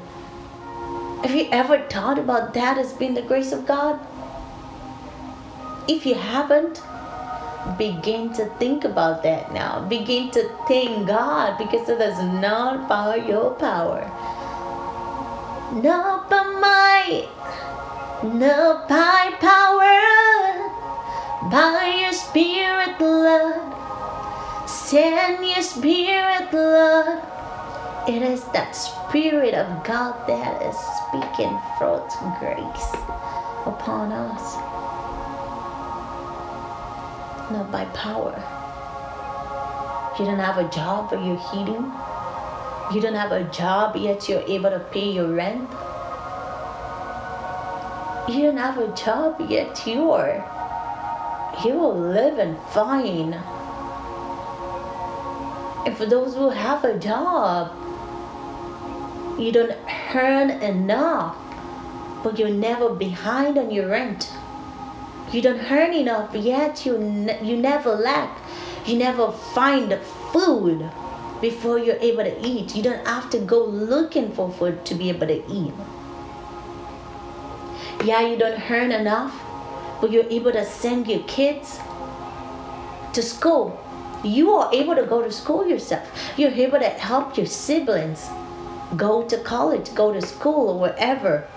Have 1.24 1.36
you 1.36 1.48
ever 1.52 1.80
thought 1.90 2.20
about 2.20 2.54
that 2.54 2.78
as 2.78 2.94
being 2.94 3.16
the 3.16 3.22
grace 3.22 3.52
of 3.52 3.66
God? 3.66 4.00
If 5.88 6.06
you 6.06 6.16
haven't, 6.16 6.82
begin 7.78 8.32
to 8.34 8.46
think 8.60 8.86
about 8.86 9.24
that 9.24 9.52
now. 9.52 9.82
Begin 9.90 10.32
to 10.32 10.50
thank 10.68 11.08
God 11.08 11.58
because 11.58 11.90
it 11.90 12.00
is 12.00 12.20
not 12.20 12.88
by 12.88 13.16
your 13.16 13.52
power 13.56 14.10
not 15.72 16.30
by 16.30 16.44
might, 16.60 17.30
not 18.24 18.90
by 18.90 19.32
power, 19.40 20.41
by 21.52 22.00
your 22.02 22.14
spirit, 22.14 23.00
Lord. 23.00 23.74
Send 24.68 25.46
your 25.46 25.62
spirit, 25.62 26.54
Lord. 26.54 27.22
It 28.08 28.22
is 28.24 28.44
that 28.54 28.72
spirit 28.72 29.54
of 29.54 29.84
God 29.84 30.28
that 30.28 30.62
is 30.64 30.78
speaking 31.04 31.60
forth 31.78 32.18
grace 32.40 32.92
upon 33.68 34.12
us. 34.12 34.56
Not 37.52 37.70
by 37.70 37.86
power. 37.94 38.34
You 40.18 40.26
don't 40.26 40.40
have 40.40 40.58
a 40.58 40.70
job, 40.70 41.10
but 41.10 41.24
you're 41.24 41.38
healing 41.52 41.92
you 42.94 43.00
don't 43.00 43.16
have 43.16 43.32
a 43.32 43.46
job 43.46 43.96
yet 43.96 44.28
you're 44.28 44.44
able 44.48 44.70
to 44.70 44.80
pay 44.92 45.12
your 45.12 45.34
rent. 45.34 45.70
You 48.28 48.44
don't 48.44 48.58
have 48.58 48.78
a 48.80 48.94
job 48.94 49.40
yet 49.40 49.82
you're 49.88 50.44
you're 51.66 51.94
living 51.94 52.56
fine. 52.70 53.34
And 55.86 55.98
for 55.98 56.06
those 56.06 56.36
who 56.36 56.50
have 56.50 56.84
a 56.84 56.98
job, 57.00 57.72
you 59.40 59.52
don't 59.52 59.76
earn 60.14 60.52
enough, 60.52 61.36
but 62.24 62.38
you're 62.38 62.50
never 62.50 62.90
behind 62.90 63.58
on 63.58 63.72
your 63.72 63.90
rent. 63.90 64.32
You 65.32 65.42
don't 65.42 65.72
earn 65.72 65.94
enough, 65.94 66.36
yet 66.36 66.86
you 66.86 66.98
ne- 66.98 67.40
you 67.44 67.58
never 67.58 67.96
lack. 67.96 68.38
You 68.86 68.98
never 68.98 69.32
find 69.32 69.98
food 70.32 70.90
before 71.40 71.80
you're 71.80 72.02
able 72.02 72.24
to 72.24 72.46
eat. 72.46 72.76
You 72.76 72.84
don't 72.84 73.08
have 73.08 73.30
to 73.32 73.40
go 73.40 73.64
looking 73.64 74.32
for 74.32 74.52
food 74.52 74.86
to 74.86 74.96
be 74.96 75.10
able 75.10 75.28
to 75.28 75.42
eat. 75.52 75.74
Yeah, 78.04 78.22
you 78.22 78.38
don't 78.38 78.60
earn 78.70 78.92
enough, 78.92 79.34
but 80.02 80.12
you're 80.12 80.30
able 80.30 80.52
to 80.52 80.66
send 80.66 81.08
your 81.08 81.24
kids 81.24 81.80
to 83.14 83.22
school. 83.22 83.80
You 84.24 84.52
are 84.56 84.74
able 84.74 84.96
to 84.96 85.04
go 85.04 85.22
to 85.22 85.32
school 85.32 85.66
yourself. 85.66 86.10
You're 86.38 86.52
able 86.52 86.80
to 86.80 86.90
help 86.90 87.38
your 87.38 87.46
siblings 87.46 88.28
go 88.98 89.24
to 89.28 89.38
college, 89.38 89.94
go 89.96 90.12
to 90.12 90.22
school, 90.22 90.70
or 90.70 90.80
wherever. 90.80 91.48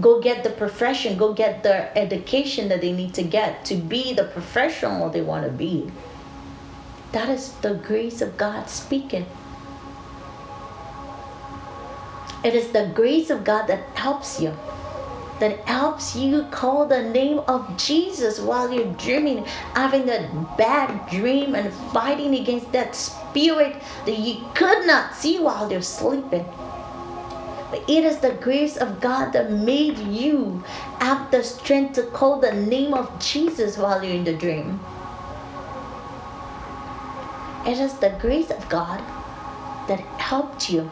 Go 0.00 0.20
get 0.20 0.42
the 0.42 0.50
profession, 0.50 1.18
go 1.18 1.34
get 1.34 1.62
the 1.62 1.96
education 1.98 2.68
that 2.68 2.80
they 2.80 2.92
need 2.92 3.12
to 3.14 3.22
get 3.22 3.64
to 3.66 3.74
be 3.74 4.14
the 4.14 4.24
professional 4.24 5.10
they 5.10 5.20
want 5.20 5.44
to 5.44 5.52
be. 5.52 5.90
That 7.12 7.28
is 7.28 7.52
the 7.60 7.74
grace 7.74 8.22
of 8.22 8.38
God 8.38 8.70
speaking. 8.70 9.26
It 12.42 12.54
is 12.54 12.72
the 12.72 12.90
grace 12.94 13.28
of 13.28 13.44
God 13.44 13.66
that 13.66 13.84
helps 13.96 14.40
you 14.40 14.56
that 15.42 15.58
helps 15.66 16.14
you 16.14 16.44
call 16.52 16.86
the 16.86 17.02
name 17.02 17.40
of 17.48 17.76
Jesus 17.76 18.38
while 18.38 18.72
you're 18.72 18.92
dreaming, 18.92 19.44
having 19.74 20.06
that 20.06 20.30
bad 20.56 21.10
dream 21.10 21.56
and 21.56 21.74
fighting 21.92 22.36
against 22.36 22.70
that 22.70 22.94
spirit 22.94 23.74
that 24.06 24.20
you 24.20 24.36
could 24.54 24.86
not 24.86 25.16
see 25.16 25.40
while 25.40 25.68
you're 25.68 25.82
sleeping. 25.82 26.46
But 27.72 27.82
it 27.90 28.04
is 28.04 28.18
the 28.18 28.34
grace 28.34 28.76
of 28.76 29.00
God 29.00 29.32
that 29.32 29.50
made 29.50 29.98
you 29.98 30.62
have 31.00 31.28
the 31.32 31.42
strength 31.42 31.94
to 31.94 32.04
call 32.04 32.38
the 32.38 32.52
name 32.52 32.94
of 32.94 33.10
Jesus 33.18 33.76
while 33.76 34.00
you're 34.04 34.14
in 34.14 34.22
the 34.22 34.36
dream. 34.36 34.78
It 37.66 37.80
is 37.80 37.94
the 37.94 38.16
grace 38.20 38.52
of 38.52 38.68
God 38.68 39.00
that 39.88 39.98
helped 40.22 40.70
you 40.70 40.88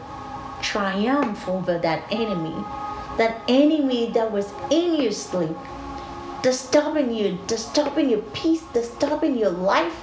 triumph 0.60 1.48
over 1.48 1.78
that 1.78 2.02
enemy 2.10 2.64
that 3.20 3.42
enemy 3.48 4.10
that 4.12 4.32
was 4.32 4.50
in 4.70 4.94
your 4.98 5.12
sleep, 5.12 5.54
disturbing 6.42 7.12
you, 7.12 7.38
disturbing 7.46 8.08
your 8.08 8.22
peace, 8.32 8.62
disturbing 8.72 9.36
your 9.36 9.50
life, 9.50 9.94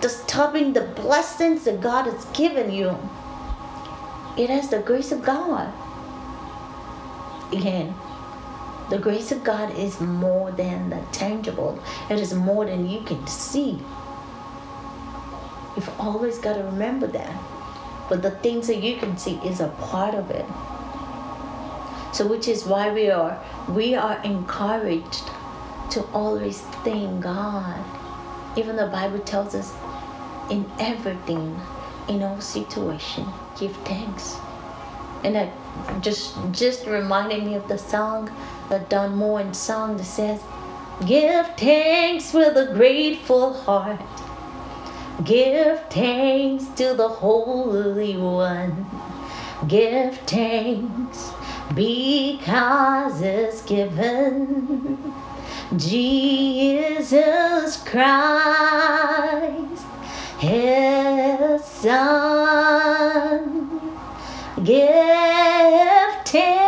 disturbing 0.00 0.72
the 0.72 0.80
blessings 0.80 1.62
that 1.62 1.80
God 1.80 2.06
has 2.06 2.24
given 2.36 2.72
you. 2.72 2.98
It 4.36 4.50
has 4.50 4.68
the 4.68 4.80
grace 4.80 5.12
of 5.12 5.22
God. 5.22 5.72
Again, 7.52 7.94
the 8.90 8.98
grace 8.98 9.30
of 9.30 9.44
God 9.44 9.72
is 9.78 10.00
more 10.00 10.50
than 10.50 10.90
the 10.90 11.00
tangible, 11.12 11.80
it 12.10 12.18
is 12.18 12.34
more 12.34 12.64
than 12.64 12.90
you 12.90 13.00
can 13.02 13.24
see. 13.28 13.78
You've 15.76 16.00
always 16.00 16.38
got 16.38 16.54
to 16.54 16.64
remember 16.64 17.06
that. 17.06 17.42
But 18.08 18.22
the 18.22 18.32
things 18.32 18.66
that 18.66 18.82
you 18.82 18.96
can 18.96 19.16
see 19.16 19.36
is 19.44 19.60
a 19.60 19.68
part 19.68 20.16
of 20.16 20.30
it. 20.32 20.46
So 22.16 22.26
which 22.26 22.48
is 22.48 22.64
why 22.64 22.90
we 22.94 23.10
are 23.10 23.38
we 23.68 23.94
are 23.94 24.18
encouraged 24.24 25.24
to 25.90 26.02
always 26.14 26.62
thank 26.82 27.24
God. 27.24 27.84
Even 28.56 28.76
the 28.76 28.86
Bible 28.86 29.18
tells 29.18 29.54
us 29.54 29.74
in 30.50 30.64
everything, 30.78 31.60
in 32.08 32.22
all 32.22 32.40
situation, 32.40 33.26
give 33.60 33.76
thanks. 33.84 34.38
And 35.24 35.34
that 35.34 35.52
just 36.00 36.38
just 36.52 36.86
reminded 36.86 37.44
me 37.44 37.54
of 37.54 37.68
the 37.68 37.76
song, 37.76 38.30
the 38.70 38.78
Don 38.88 39.14
Moen 39.14 39.52
song 39.52 39.98
that 39.98 40.04
says, 40.04 40.40
Give 41.04 41.46
thanks 41.58 42.32
with 42.32 42.56
a 42.56 42.72
grateful 42.72 43.52
heart. 43.52 44.00
Give 45.22 45.78
thanks 45.90 46.64
to 46.80 46.94
the 46.94 47.08
Holy 47.08 48.16
One. 48.16 48.86
Give 49.68 50.16
thanks 50.20 51.34
because 51.74 53.20
it's 53.20 53.62
given 53.62 55.12
Jesus 55.76 57.12
Christ, 57.84 59.84
His 60.38 61.64
Son. 61.64 63.80
Give 64.62 66.14
thanks 66.24 66.66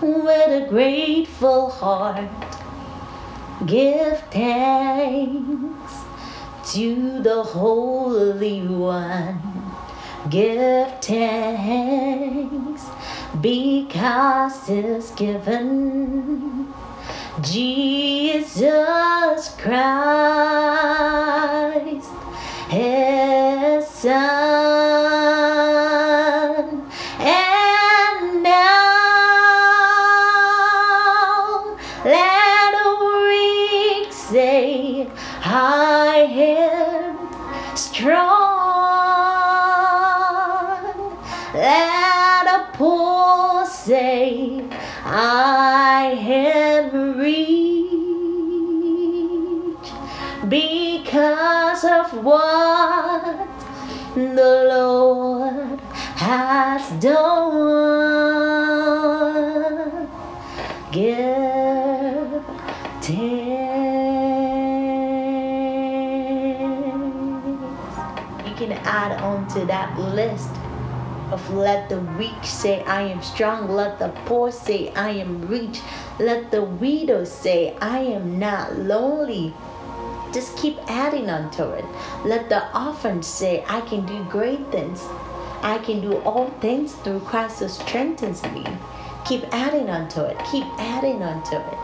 with 0.00 0.50
a 0.50 0.66
grateful 0.68 1.70
heart. 1.70 2.30
Give 3.66 4.18
thanks 4.30 5.94
to 6.72 7.20
the 7.22 7.42
Holy 7.42 8.66
One 8.66 9.55
Give 10.30 10.88
thanks 11.00 12.84
because 13.40 14.68
it's 14.68 15.12
given 15.12 16.74
Jesus 17.42 18.60
Christ, 19.56 20.00
His 22.68 23.86
Son. 23.86 25.75
Am 46.56 47.18
rich 47.18 47.36
because 50.48 51.84
of 51.84 52.24
what 52.24 53.46
the 54.14 54.64
Lord 54.72 55.80
has 56.16 56.90
done. 57.02 57.26
Give. 60.92 61.46
You 68.46 68.54
can 68.56 68.72
add 68.84 69.20
on 69.20 69.46
to 69.48 69.64
that 69.66 69.98
list 69.98 70.50
of 71.32 71.50
let 71.50 71.88
the 71.88 72.00
weak 72.18 72.42
say, 72.42 72.82
I 72.84 73.02
am 73.02 73.22
strong. 73.22 73.68
Let 73.68 73.98
the 73.98 74.08
poor 74.26 74.52
say, 74.52 74.92
I 74.94 75.10
am 75.10 75.46
rich. 75.48 75.80
Let 76.18 76.50
the 76.50 76.62
widow 76.62 77.24
say, 77.24 77.76
I 77.80 77.98
am 77.98 78.38
not 78.38 78.78
lonely. 78.78 79.54
Just 80.32 80.56
keep 80.56 80.76
adding 80.88 81.30
onto 81.30 81.64
it. 81.64 81.84
Let 82.24 82.48
the 82.48 82.62
orphan 82.78 83.22
say, 83.22 83.64
I 83.68 83.80
can 83.82 84.04
do 84.06 84.24
great 84.24 84.70
things. 84.70 85.02
I 85.62 85.78
can 85.84 86.00
do 86.00 86.18
all 86.18 86.50
things 86.60 86.94
through 86.94 87.20
Christ 87.20 87.60
who 87.60 87.68
strengthens 87.68 88.42
me. 88.44 88.64
Keep 89.24 89.44
adding 89.52 89.90
onto 89.90 90.20
it. 90.20 90.38
Keep 90.50 90.66
adding 90.78 91.22
onto 91.22 91.56
it. 91.56 91.78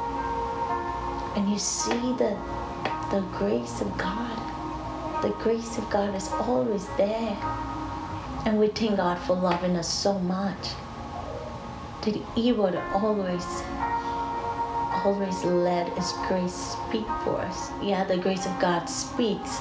And 1.37 1.51
you 1.51 1.59
see 1.59 2.13
the, 2.19 2.37
the 3.11 3.25
grace 3.33 3.81
of 3.81 3.97
God. 3.99 4.39
The 5.23 5.31
grace 5.43 5.79
of 5.79 5.89
God 5.89 6.15
is 6.15 6.29
always 6.33 6.87
there. 6.97 7.37
And 8.45 8.59
we 8.59 8.67
thank 8.69 8.97
God 8.97 9.19
for 9.21 9.37
loving 9.37 9.77
us 9.77 9.89
so 9.89 10.19
much 10.19 10.71
that 12.03 12.17
He 12.35 12.53
would 12.53 12.75
always, 12.93 13.45
always 15.05 15.45
let 15.45 15.89
His 15.97 16.13
grace 16.27 16.53
speak 16.53 17.07
for 17.23 17.39
us. 17.39 17.71
Yeah, 17.81 18.03
the 18.03 18.17
grace 18.17 18.45
of 18.45 18.59
God 18.59 18.87
speaks, 18.87 19.61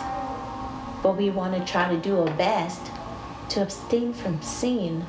but 1.04 1.15
we 1.15 1.30
want 1.30 1.56
to 1.56 1.72
try 1.72 1.94
to 1.94 1.98
do 1.98 2.22
our 2.22 2.38
best 2.38 2.82
to 3.50 3.62
abstain 3.62 4.13
from 4.13 4.41
sin. 4.41 5.06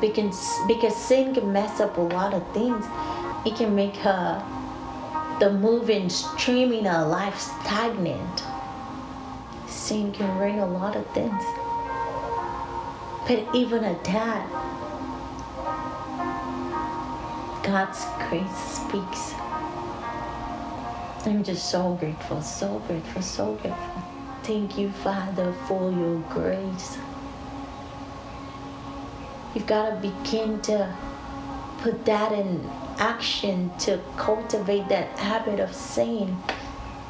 Because, 0.00 0.48
because 0.68 0.94
sin 0.94 1.34
can 1.34 1.52
mess 1.52 1.80
up 1.80 1.96
a 1.96 2.02
lot 2.02 2.34
of 2.34 2.48
things. 2.52 2.86
It 3.44 3.56
can 3.56 3.74
make 3.74 3.96
her, 3.96 4.44
the 5.40 5.50
moving 5.50 6.08
stream 6.08 6.72
in 6.72 6.86
our 6.86 7.08
life 7.08 7.36
stagnant 7.36 8.44
can 9.88 10.36
bring 10.36 10.60
a 10.60 10.66
lot 10.66 10.96
of 10.96 11.06
things. 11.08 11.42
But 13.26 13.54
even 13.54 13.84
at 13.84 14.04
that, 14.04 14.46
God's 17.62 18.04
grace 18.28 18.58
speaks. 18.68 19.32
I'm 21.26 21.42
just 21.42 21.70
so 21.70 21.94
grateful, 21.94 22.42
so 22.42 22.78
grateful, 22.86 23.22
so 23.22 23.54
grateful. 23.54 24.02
Thank 24.42 24.76
you, 24.78 24.90
Father, 24.90 25.52
for 25.66 25.90
your 25.90 26.18
grace. 26.30 26.98
You've 29.54 29.66
got 29.66 29.90
to 29.90 30.08
begin 30.08 30.60
to 30.62 30.94
put 31.78 32.04
that 32.04 32.32
in 32.32 32.68
action 32.98 33.70
to 33.78 34.00
cultivate 34.16 34.88
that 34.88 35.18
habit 35.18 35.60
of 35.60 35.74
saying, 35.74 36.42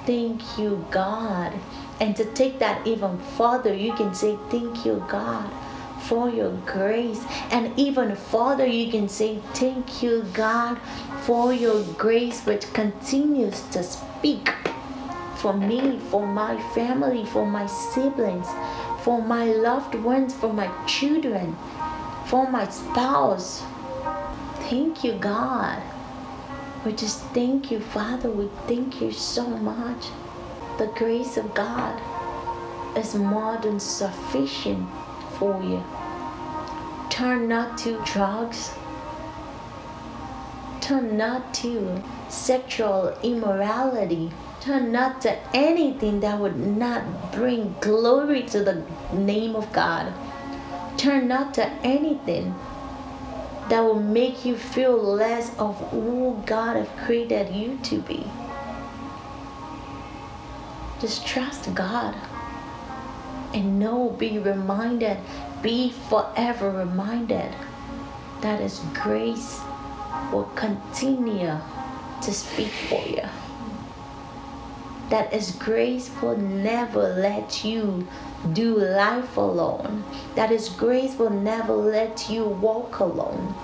Thank 0.07 0.59
you, 0.59 0.87
God. 0.91 1.53
And 2.01 2.15
to 2.17 2.25
take 2.25 2.59
that 2.61 2.87
even 2.87 3.19
further, 3.37 3.75
you 3.75 3.93
can 3.95 4.15
say, 4.15 4.39
Thank 4.51 4.85
you, 4.85 5.05
God, 5.09 5.51
for 6.03 6.29
your 6.31 6.53
grace. 6.65 7.25
And 7.51 7.77
even 7.79 8.15
further, 8.15 8.67
you 8.67 8.91
can 8.91 9.09
say, 9.09 9.39
Thank 9.55 10.03
you, 10.03 10.25
God, 10.33 10.79
for 11.23 11.53
your 11.53 11.83
grace, 11.95 12.45
which 12.45 12.73
continues 12.73 13.63
to 13.71 13.83
speak 13.83 14.51
for 15.39 15.53
me, 15.53 15.99
for 16.11 16.27
my 16.27 16.61
family, 16.73 17.25
for 17.25 17.47
my 17.47 17.67
siblings, 17.67 18.49
for 19.03 19.23
my 19.23 19.47
loved 19.47 19.95
ones, 19.95 20.35
for 20.35 20.53
my 20.53 20.69
children, 20.87 21.57
for 22.27 22.51
my 22.51 22.69
spouse. 22.69 23.63
Thank 24.69 25.05
you, 25.05 25.13
God. 25.15 25.83
We 26.85 26.93
just 26.93 27.23
thank 27.35 27.71
you, 27.71 27.81
Father. 27.81 28.31
We 28.31 28.49
thank 28.67 29.01
you 29.01 29.13
so 29.13 29.47
much. 29.47 30.07
The 30.79 30.87
grace 30.95 31.37
of 31.37 31.55
God 31.55 32.01
is 32.97 33.17
more 33.17 33.59
than 33.61 33.81
sufficient 33.81 34.89
for 35.37 35.61
you. 35.61 35.83
Turn 37.11 37.49
not 37.49 37.77
to 37.79 38.01
drugs. 38.05 38.71
Turn 40.81 41.17
not 41.17 41.53
to 41.55 42.01
sexual 42.29 43.19
immorality. 43.25 44.31
Turn 44.61 44.93
not 44.93 45.21
to 45.23 45.37
anything 45.53 46.21
that 46.21 46.39
would 46.39 46.57
not 46.57 47.33
bring 47.33 47.75
glory 47.81 48.43
to 48.45 48.63
the 48.63 48.85
name 49.13 49.57
of 49.57 49.73
God. 49.73 50.13
Turn 50.97 51.27
not 51.27 51.55
to 51.55 51.67
anything 51.83 52.55
that 53.69 53.81
will 53.81 54.01
make 54.01 54.45
you 54.45 54.57
feel 54.57 54.97
less 54.97 55.51
of 55.59 55.77
who 55.91 56.41
God 56.47 56.77
has 56.77 56.89
created 57.05 57.53
you 57.53 57.79
to 57.83 57.99
be. 58.03 58.25
Just 61.01 61.25
trust 61.25 61.73
God 61.75 62.17
and 63.55 63.79
know, 63.79 64.11
be 64.19 64.39
reminded, 64.39 65.19
be 65.63 65.93
forever 66.09 66.71
reminded 66.71 67.55
that 68.41 68.61
His 68.61 68.81
grace 68.95 69.61
will 70.33 70.51
continue 70.57 71.57
to 72.23 72.33
speak 72.33 72.73
for 72.89 73.07
you. 73.07 73.23
That 75.11 75.33
His 75.33 75.53
grace 75.53 76.11
will 76.21 76.37
never 76.37 77.15
let 77.15 77.65
you 77.65 78.07
do 78.53 78.77
life 78.77 79.37
alone. 79.37 80.03
That 80.35 80.51
His 80.51 80.69
grace 80.69 81.17
will 81.17 81.31
never 81.31 81.75
let 81.75 82.29
you 82.29 82.45
walk 82.45 82.99
alone. 82.99 83.55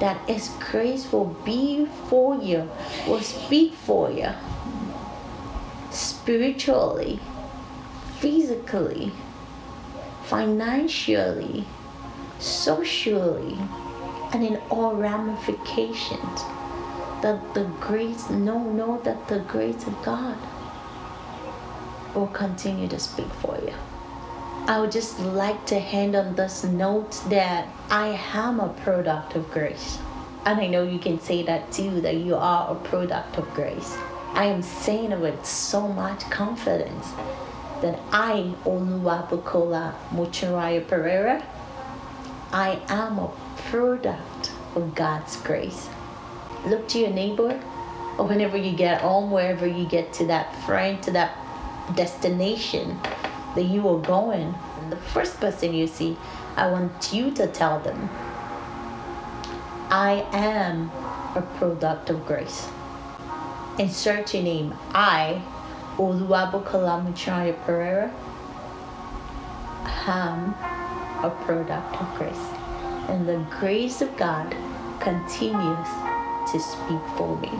That 0.00 0.18
His 0.28 0.50
grace 0.60 1.10
will 1.10 1.34
be 1.46 1.86
for 2.08 2.36
you, 2.36 2.70
will 3.06 3.22
speak 3.22 3.72
for 3.72 4.10
you 4.10 4.32
spiritually, 6.28 7.18
physically, 8.18 9.10
financially, 10.24 11.64
socially, 12.38 13.56
and 14.34 14.44
in 14.44 14.60
all 14.68 14.94
ramifications. 14.94 16.40
That 17.22 17.54
the 17.54 17.64
grace—no, 17.80 18.58
know 18.58 19.00
that 19.04 19.26
the 19.28 19.38
grace 19.38 19.86
of 19.86 20.02
God 20.04 20.36
will 22.14 22.26
continue 22.26 22.88
to 22.88 22.98
speak 22.98 23.32
for 23.40 23.56
you. 23.64 23.72
I 24.66 24.80
would 24.80 24.92
just 24.92 25.18
like 25.20 25.64
to 25.68 25.80
hand 25.80 26.14
on 26.14 26.34
this 26.34 26.62
note 26.62 27.22
that 27.30 27.66
I 27.88 28.20
am 28.34 28.60
a 28.60 28.68
product 28.84 29.34
of 29.34 29.50
grace. 29.50 29.98
And 30.44 30.60
I 30.60 30.66
know 30.66 30.82
you 30.82 30.98
can 30.98 31.18
say 31.18 31.42
that 31.44 31.72
too, 31.72 32.02
that 32.02 32.16
you 32.16 32.34
are 32.34 32.70
a 32.70 32.74
product 32.86 33.38
of 33.38 33.48
grace. 33.54 33.96
I 34.38 34.44
am 34.44 34.62
saying 34.62 35.10
it 35.10 35.18
with 35.18 35.44
so 35.44 35.88
much 35.88 36.20
confidence 36.30 37.10
that 37.82 37.98
I, 38.12 38.54
Oluwabukola 38.64 39.94
Muchiraya 40.10 40.86
Pereira, 40.86 41.44
I 42.52 42.80
am 42.88 43.18
a 43.18 43.32
product 43.68 44.52
of 44.76 44.94
God's 44.94 45.34
grace. 45.38 45.88
Look 46.64 46.86
to 46.90 47.00
your 47.00 47.10
neighbor, 47.10 47.60
or 48.16 48.28
whenever 48.28 48.56
you 48.56 48.76
get 48.76 49.00
home, 49.00 49.32
wherever 49.32 49.66
you 49.66 49.88
get 49.88 50.12
to 50.12 50.26
that 50.26 50.54
friend, 50.64 51.02
to 51.02 51.10
that 51.10 51.36
destination 51.96 52.96
that 53.56 53.64
you 53.64 53.88
are 53.88 53.98
going, 53.98 54.54
the 54.88 54.96
first 54.96 55.40
person 55.40 55.74
you 55.74 55.88
see, 55.88 56.16
I 56.54 56.70
want 56.70 57.12
you 57.12 57.32
to 57.32 57.48
tell 57.48 57.80
them, 57.80 58.08
I 59.90 60.24
am 60.30 60.92
a 61.34 61.42
product 61.58 62.10
of 62.10 62.24
grace. 62.24 62.68
Insert 63.78 64.34
your 64.34 64.42
name. 64.42 64.74
I, 64.92 65.40
Oluwabukola 65.98 66.98
Muchiraya 67.06 67.54
Pereira, 67.64 68.12
am 70.04 70.52
a 71.22 71.30
product 71.44 71.94
of 72.00 72.18
grace. 72.18 72.46
And 73.08 73.28
the 73.28 73.38
grace 73.60 74.02
of 74.02 74.16
God 74.16 74.50
continues 74.98 75.88
to 76.50 76.58
speak 76.58 77.00
for 77.16 77.38
me. 77.38 77.52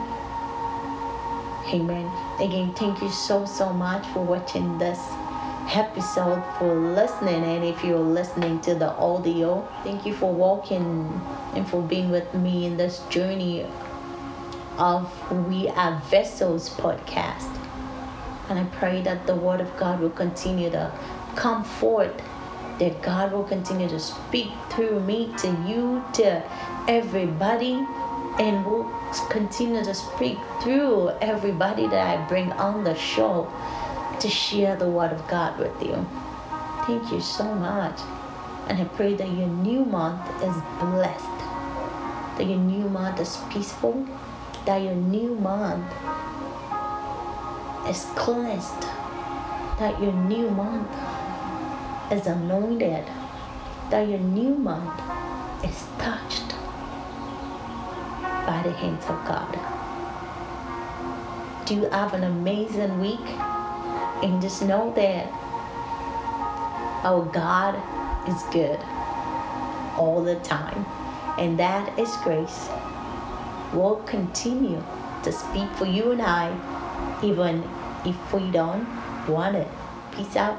Amen. 1.73 2.11
Again, 2.41 2.73
thank 2.73 3.01
you 3.01 3.09
so, 3.09 3.45
so 3.45 3.71
much 3.71 4.05
for 4.07 4.21
watching 4.21 4.77
this 4.77 4.99
episode, 5.73 6.43
for 6.57 6.75
listening. 6.75 7.45
And 7.45 7.63
if 7.63 7.81
you're 7.81 7.97
listening 7.97 8.59
to 8.61 8.75
the 8.75 8.89
audio, 8.89 9.65
thank 9.83 10.05
you 10.05 10.13
for 10.13 10.33
walking 10.33 11.21
and 11.55 11.65
for 11.65 11.81
being 11.81 12.09
with 12.11 12.33
me 12.33 12.65
in 12.65 12.75
this 12.75 12.99
journey 13.09 13.65
of 14.79 15.11
We 15.47 15.67
Are 15.67 16.01
Vessels 16.09 16.69
podcast. 16.69 17.53
And 18.49 18.57
I 18.57 18.63
pray 18.71 19.01
that 19.01 19.27
the 19.27 19.35
Word 19.35 19.61
of 19.61 19.75
God 19.77 19.99
will 19.99 20.09
continue 20.09 20.69
to 20.71 20.91
come 21.35 21.63
forth, 21.63 22.15
that 22.79 23.01
God 23.01 23.33
will 23.33 23.43
continue 23.43 23.89
to 23.89 23.99
speak 23.99 24.49
through 24.69 25.01
me 25.01 25.33
to 25.39 25.47
you, 25.67 26.03
to 26.13 26.41
everybody, 26.87 27.85
and 28.39 28.65
will 28.65 28.89
continue 29.29 29.83
to 29.83 29.93
speak 29.93 30.37
through 30.61 31.09
everybody 31.21 31.85
that 31.87 32.17
I 32.17 32.25
bring 32.27 32.51
on 32.53 32.85
the 32.85 32.95
show 32.95 33.51
to 34.19 34.29
share 34.29 34.77
the 34.77 34.89
Word 34.89 35.11
of 35.11 35.27
God 35.27 35.59
with 35.59 35.75
you. 35.83 36.07
Thank 36.87 37.11
you 37.11 37.19
so 37.19 37.53
much. 37.53 37.99
And 38.67 38.79
I 38.79 38.85
pray 38.85 39.13
that 39.15 39.27
your 39.27 39.47
new 39.47 39.83
month 39.83 40.25
is 40.41 40.55
blessed, 40.79 41.37
that 42.37 42.45
your 42.47 42.57
new 42.57 42.87
month 42.89 43.19
is 43.19 43.37
peaceful, 43.49 44.07
that 44.65 44.81
your 44.81 44.95
new 44.95 45.35
month 45.35 45.91
is 47.87 48.05
cleansed, 48.15 48.81
that 49.79 49.99
your 50.01 50.13
new 50.13 50.49
month 50.49 50.91
is 52.11 52.27
anointed, 52.27 53.05
that 53.89 54.07
your 54.07 54.19
new 54.19 54.55
month 54.55 54.99
is 55.63 55.85
touched 55.97 56.55
by 58.45 58.61
the 58.63 58.71
hands 58.71 59.03
of 59.05 59.17
God. 59.25 59.57
Do 61.65 61.75
you 61.75 61.89
have 61.89 62.13
an 62.13 62.23
amazing 62.23 62.99
week? 62.99 63.27
And 64.23 64.41
just 64.41 64.63
know 64.63 64.91
that 64.95 65.27
our 67.05 67.23
God 67.31 67.75
is 68.27 68.41
good 68.51 68.79
all 69.97 70.23
the 70.23 70.35
time. 70.39 70.85
And 71.37 71.59
that 71.59 71.97
is 71.97 72.09
grace. 72.23 72.69
Will 73.73 73.97
continue 74.05 74.83
to 75.23 75.31
speak 75.31 75.69
for 75.75 75.85
you 75.85 76.11
and 76.11 76.21
I, 76.21 76.49
even 77.23 77.63
if 78.05 78.33
we 78.33 78.49
don't 78.51 78.87
want 79.27 79.55
it. 79.55 79.67
Peace 80.11 80.35
out. 80.35 80.57